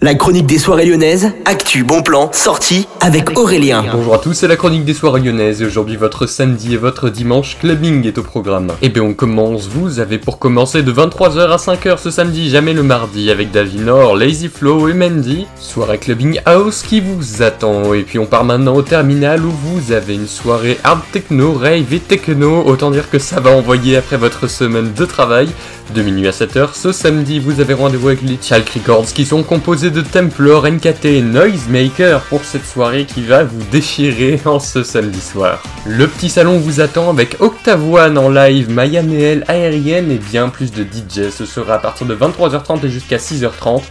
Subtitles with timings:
[0.00, 3.84] La chronique des soirées lyonnaises, actu, bon plan, sortie avec Aurélien.
[3.92, 7.10] Bonjour à tous, c'est la chronique des soirées lyonnaises et aujourd'hui votre samedi et votre
[7.10, 8.68] dimanche clubbing est au programme.
[8.80, 12.48] Et eh bien on commence, vous avez pour commencer de 23h à 5h ce samedi,
[12.48, 17.92] jamais le mardi avec Davinor, Lazy Flow et Mandy, soirée clubbing house qui vous attend.
[17.92, 21.92] Et puis on part maintenant au terminal où vous avez une soirée hard techno, rave
[21.92, 25.48] et techno, autant dire que ça va envoyer après votre semaine de travail.
[25.94, 29.42] De minuit à 7h, ce samedi vous avez rendez-vous avec les Chalk Records qui sont
[29.42, 34.82] composés de Templar, NKT et Noisemaker pour cette soirée qui va vous déchirer en ce
[34.82, 35.62] samedi soir.
[35.86, 40.50] Le petit salon vous attend avec Octave One en live, Maya Neel aérienne et bien
[40.50, 41.30] plus de DJ.
[41.30, 43.82] Ce sera à partir de 23h30 et jusqu'à 6h30.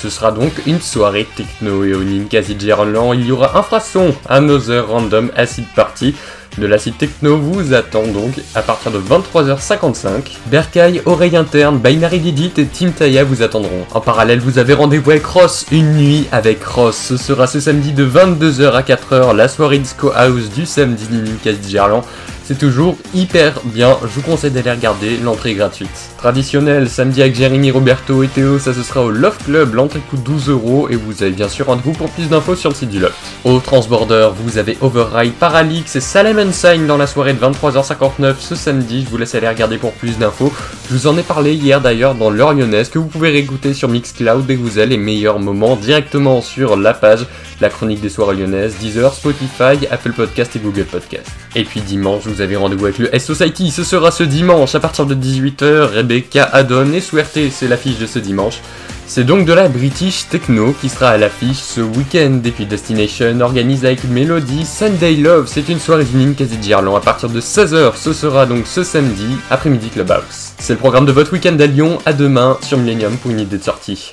[0.00, 5.30] Ce sera donc une soirée techno et au Ninkasi il y aura Infrason, Another Random
[5.36, 6.14] Acid Party,
[6.58, 10.38] de l'acide techno vous attend donc à partir de 23h55.
[10.46, 13.86] Berkay, Oreille Interne, Binary Didit et Team Taya vous attendront.
[13.94, 16.96] En parallèle, vous avez rendez-vous avec Ross, une nuit avec Ross.
[16.96, 21.70] Ce sera ce samedi de 22h à 4h, la soirée Disco House du samedi Ninkasi
[21.70, 22.02] Gerland.
[22.50, 25.88] C'est toujours hyper bien, je vous conseille d'aller regarder, l'entrée gratuite.
[26.18, 30.24] Traditionnel, samedi avec Jérémy, Roberto et Théo, ça ce sera au Loft Club, l'entrée coûte
[30.24, 32.98] 12 euros et vous avez bien sûr rendez-vous pour plus d'infos sur le site du
[32.98, 33.14] Loft.
[33.44, 38.56] Au Transborder, vous avez Override, Paralix et Salem Sign dans la soirée de 23h59 ce
[38.56, 40.52] samedi, je vous laisse aller regarder pour plus d'infos.
[40.88, 43.88] Je vous en ai parlé hier d'ailleurs dans l'heure lyonnaise que vous pouvez réécouter sur
[43.88, 47.26] Mixcloud dès que vous avez les meilleurs moments directement sur la page
[47.60, 51.30] La Chronique des Soirées Lyonnaises, Deezer, Spotify, Apple Podcast et Google Podcast.
[51.54, 55.06] Et puis dimanche, vous avez rendez-vous avec le S-Society, ce sera ce dimanche à partir
[55.06, 58.60] de 18h, Rebecca, Adon et Suerte, c'est l'affiche de ce dimanche.
[59.06, 62.40] C'est donc de la British Techno qui sera à l'affiche ce week-end.
[62.44, 65.48] Et puis Destination organise avec Melody Sunday Love.
[65.48, 67.96] C'est une soirée du quasi d'Irlande à partir de 16h.
[67.96, 70.52] Ce sera donc ce samedi, après-midi Clubhouse.
[70.58, 71.98] C'est le programme de votre week-end à Lyon.
[72.06, 74.12] À demain sur Millennium pour une idée de sortie.